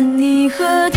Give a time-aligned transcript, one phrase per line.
[0.00, 0.95] 你和他。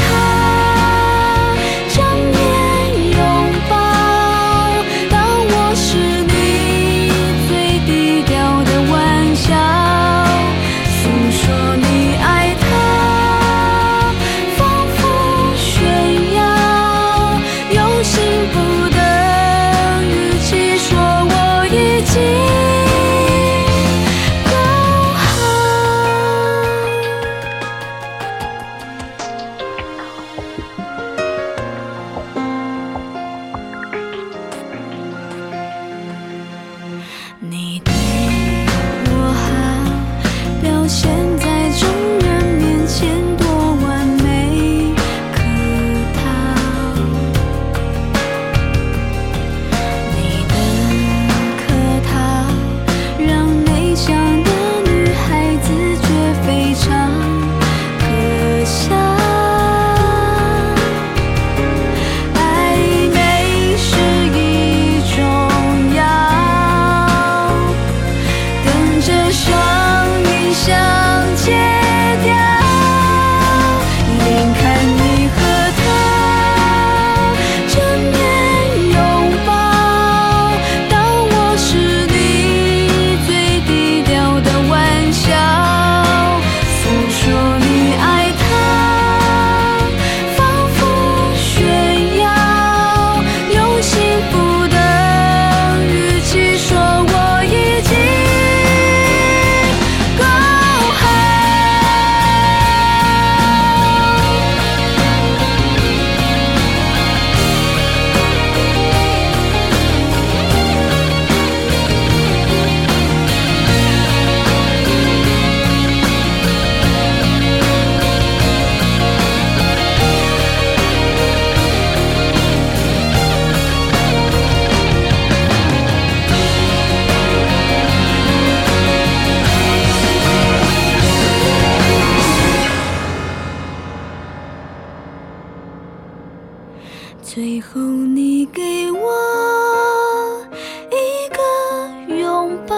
[137.22, 140.46] 最后你给我
[140.90, 142.76] 一个拥抱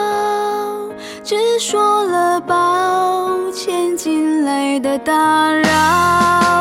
[1.23, 6.60] 只说了抱歉进来的打扰。